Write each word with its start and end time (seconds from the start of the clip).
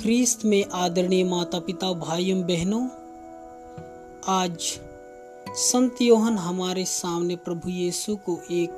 ख्रीस्त 0.00 0.44
में 0.44 0.64
आदरणीय 0.72 1.24
माता 1.24 1.58
पिता 1.58 1.92
भाइयों, 1.92 2.42
बहनों, 2.42 2.88
आज 4.28 4.80
संत 5.48 6.02
योहन 6.02 6.32
हमारे 6.32 6.84
सामने 6.84 7.36
प्रभु 7.36 7.68
यीशु 7.68 8.16
को 8.16 8.40
एक 8.50 8.70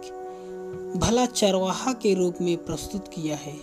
भला 0.97 1.27
चरवाहा 1.27 1.93
के 1.93 2.15
रूप 2.15 2.35
में 2.41 2.65
प्रस्तुत 2.65 3.09
किया 3.09 3.37
है। 3.37 3.57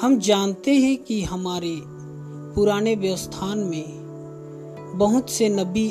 हम 0.00 0.18
जानते 0.18 0.74
हैं 0.74 0.96
कि 0.96 1.22
हमारे 1.22 1.80
पुराने 2.54 2.94
व्यवस्थान 2.94 3.58
में 3.58 3.84
बहुत 4.94 5.30
से 5.30 5.48
नबी 5.48 5.90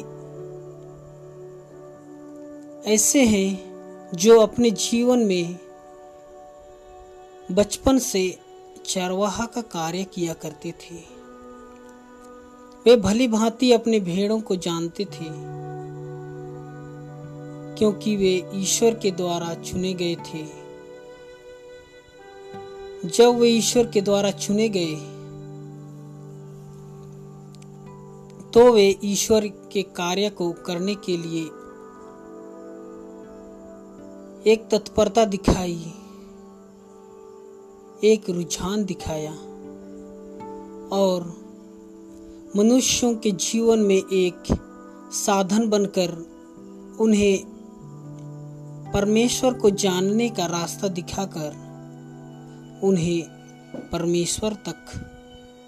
ऐसे 2.94 3.26
हैं 3.26 3.76
जो 4.14 4.40
अपने 4.40 4.72
जीवन 4.72 5.20
में 5.20 5.60
बचपन 7.52 7.98
से 8.00 8.45
चरवाहा 8.88 9.46
का 9.46 9.62
कार्य 9.70 10.04
किया 10.14 10.34
करते 10.34 10.72
थे। 10.82 10.96
वे 12.86 12.96
भली 12.98 13.28
भांति 13.28 13.72
अपने 13.72 14.00
भेड़ों 14.02 14.40
को 14.42 14.56
जानते 14.58 15.06
थे, 15.06 15.30
क्योंकि 17.78 18.16
वे 18.16 18.34
ईश्वर 18.56 18.94
के 18.94 19.12
द्वारा 19.14 19.54
चुने 19.64 19.94
गए 19.94 20.16
थे। 20.26 20.44
जब 23.08 23.40
वे 23.40 23.48
ईश्वर 23.50 23.88
के 23.88 24.02
द्वारा 24.02 24.32
चुने 24.32 24.68
गए 24.70 24.96
तो 28.54 28.72
वे 28.72 28.88
ईश्वर 29.04 29.48
के 29.74 29.82
कार्य 29.96 30.30
को 30.30 30.52
करने 30.66 30.96
के 31.06 31.18
लिए 31.18 31.44
एक 34.46 34.68
तत्परता 34.72 35.26
दिखाई। 35.26 35.94
एक 38.06 38.30
रुझान 38.30 38.86
दिखाया 38.86 39.32
और 40.92 41.44
मनुष्यों 42.56 43.16
के 43.16 43.32
जीवन 43.32 43.80
में 43.80 43.96
एक 43.96 44.44
साधन 45.12 45.70
बनकर 45.70 46.10
उन्हें 47.00 47.44
परमेश्वर 48.94 49.54
को 49.54 49.70
जानने 49.70 50.30
का 50.30 50.46
रास्ता 50.46 50.88
दिखाकर 50.88 51.50
उन्हें 52.84 53.24
परमेश्वर 53.92 54.54
तक 54.54 55.10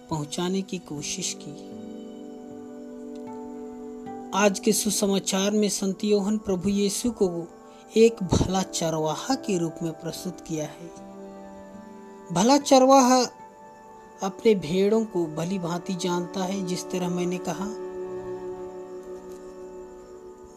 पहुँचाने 0.09 0.61
की 0.61 0.77
कोशिश 0.77 1.38
की। 1.41 1.52
आज 4.33 4.59
के 4.59 4.73
सुसमाचार 4.73 5.52
में 5.52 5.69
संत 5.69 6.03
योहन 6.03 6.38
प्रभु 6.38 6.69
यीशु 6.69 7.11
को 7.11 7.47
एक 7.97 8.23
भला 8.23 8.61
चरवाहा 8.61 9.35
के 9.35 9.58
रूप 9.58 9.75
में 9.83 9.91
प्रस्तुत 9.91 10.41
किया 10.41 10.65
है। 10.65 11.06
भला 12.31 12.58
चरवाहा 12.58 13.20
अपने 14.23 14.53
भेड़ों 14.56 15.03
को 15.06 15.25
भली 15.25 15.59
भांति 15.59 15.94
जानता 15.95 16.44
है, 16.44 16.66
जिस 16.66 16.83
तरह 16.92 17.09
मैंने 17.09 17.38
कहा। 17.50 17.66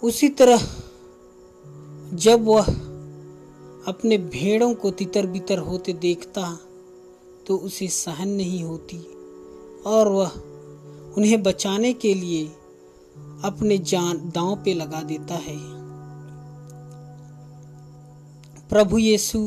उसी 0.03 0.29
तरह 0.29 0.67
जब 2.17 2.45
वह 2.45 2.67
अपने 3.87 4.19
भेड़ों 4.19 4.75
को 4.75 4.91
तितर 4.91 5.27
बितर 5.27 5.59
होते 5.59 5.93
देखता 5.93 6.59
तो 7.47 7.57
उसे 7.57 7.89
सहन 7.89 8.29
नहीं 8.29 8.63
होती 8.65 8.99
और 9.87 10.09
वह 10.09 10.31
उन्हें 11.17 11.43
बचाने 11.43 11.93
के 11.93 12.15
लिए 12.15 12.47
अपने 13.45 13.79
जान 13.79 14.19
दांव 14.35 14.55
पे 14.57 14.75
लगा 14.75 15.03
देता 15.03 15.35
है। 15.35 15.57
प्रभु 18.69 18.99
यीशु 18.99 19.39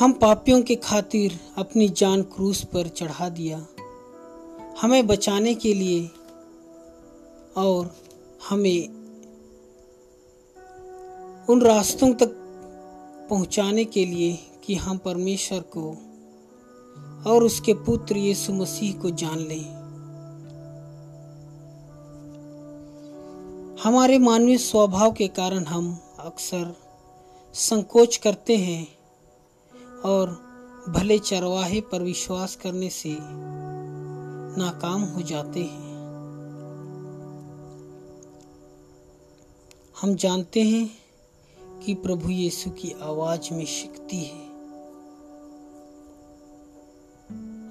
हम 0.00 0.12
पापियों 0.12 0.62
के 0.62 0.74
खातिर 0.74 1.40
अपनी 1.58 1.88
जान 1.88 2.22
क्रूस 2.22 2.64
पर 2.64 2.88
चढ़ा 2.88 3.28
दिया। 3.28 3.66
हमें 4.80 5.06
बचाने 5.06 5.54
के 5.54 5.74
लिए 5.74 6.10
और 7.56 7.96
हमें 8.48 8.88
उन 11.46 11.62
रास्तों 11.62 12.14
तक 12.14 12.28
पहुँचाने 13.30 13.84
के 13.84 14.04
लिए 14.04 14.38
कि 14.64 14.74
हम 14.74 14.98
परमेश्वर 14.98 15.60
को 15.76 15.90
और 17.30 17.44
उसके 17.44 17.74
पुत्र 17.74 18.16
यीशु 18.16 18.52
मसीह 18.52 19.00
को 19.00 19.10
जान 19.10 19.38
लें। 19.38 19.64
हमारे 23.82 24.18
मानवीय 24.18 24.58
स्वभाव 24.58 25.12
के 25.12 25.28
कारण 25.28 25.64
हम 25.64 25.98
अक्सर 26.18 26.76
संकोच 27.54 28.16
करते 28.16 28.56
हैं 28.56 28.99
और 30.04 30.30
भले 30.88 31.18
चरवाहे 31.18 31.80
पर 31.80 32.02
विश्वास 32.02 32.56
करने 32.56 32.90
से 32.90 33.16
नाकाम 34.58 35.02
हो 35.02 35.22
जाते 35.22 35.60
हैं। 35.60 35.90
हम 40.02 40.14
जानते 40.14 40.62
हैं 40.62 40.90
कि 41.84 41.94
प्रभु 41.94 42.30
यीशु 42.30 42.70
की 42.70 42.94
आवाज़ 43.02 43.54
में 43.54 43.64
शक्ति 43.64 44.16
है। 44.16 44.50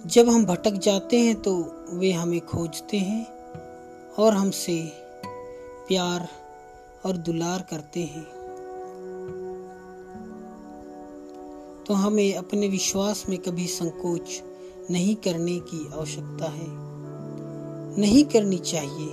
जब 0.08 0.30
हम 0.30 0.46
भटक 0.46 0.72
जाते 0.72 1.20
हैं 1.20 1.42
तो 1.42 1.76
वे 1.90 2.12
हमें 2.12 2.46
खोजते 2.46 2.98
हैं 2.98 3.26
और 4.20 4.34
हमसे 4.34 4.84
प्यार 5.88 6.28
और 7.06 7.18
दुलार 7.18 7.62
करते 7.62 8.04
हैं। 8.04 8.39
तो 11.90 11.94
हमें 11.94 12.36
अपने 12.36 12.68
विश्वास 12.68 13.26
में 13.30 13.40
कभी 13.40 13.68
संकोच 13.68 14.42
नहीं 14.92 15.16
करने 15.16 15.60
की 15.60 15.90
आवश्यकता 15.94 16.50
है। 16.50 16.68
नहीं 18.00 18.24
करनी 18.26 18.58
चाहिए। 18.58 19.10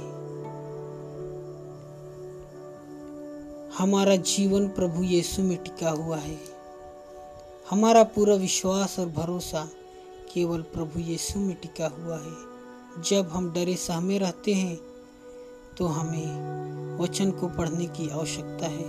हमारा 3.78 4.16
जीवन 4.16 4.68
प्रभु 4.68 5.02
यीशु 5.02 5.42
में 5.42 5.56
टिका 5.62 5.90
हुआ 5.90 6.16
है। 6.16 6.38
हमारा 7.70 8.02
पूरा 8.04 8.34
विश्वास 8.34 8.98
और 8.98 9.06
भरोसा 9.06 9.68
केवल 10.34 10.62
प्रभु 10.62 11.00
यीशु 11.00 11.38
में 11.38 11.56
टिका 11.56 11.88
हुआ 11.88 12.18
है। 12.18 12.34
जब 13.02 13.28
हम 13.28 13.52
डरे 13.52 13.76
सहमे 13.76 14.18
रहते 14.18 14.54
हैं 14.54 14.76
तो 15.78 15.86
हमें 15.86 16.98
वचन 16.98 17.30
को 17.30 17.48
पढ़ने 17.48 17.86
की 17.86 18.08
आवश्यकता 18.08 18.66
है। 18.66 18.86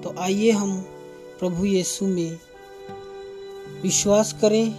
तो 0.00 0.14
आइए 0.18 0.50
हम 0.50 0.84
प्रभु 1.40 1.64
यीशु 1.64 2.04
में 2.04 2.38
विश्वास 3.82 4.32
करें, 4.40 4.74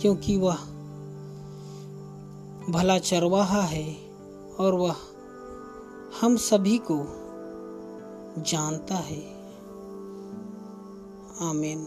क्योंकि 0.00 0.36
वह 0.36 0.56
भला 2.70 2.98
चरवाहा 2.98 3.62
है 3.62 3.96
और 4.60 4.74
वह 4.74 4.96
हम 6.20 6.36
सभी 6.36 6.80
को 6.90 6.98
जानता 8.42 8.94
है। 8.94 9.22
आमीन। 11.50 11.86